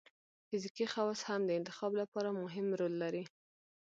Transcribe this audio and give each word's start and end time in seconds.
فزیکي 0.47 0.85
خواص 0.93 1.19
هم 1.29 1.41
د 1.45 1.51
انتخاب 1.59 1.91
لپاره 2.01 2.29
مهم 2.41 2.67
رول 2.79 2.93
لري. 3.03 3.23